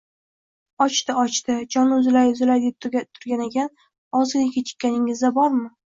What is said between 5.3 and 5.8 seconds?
bormi…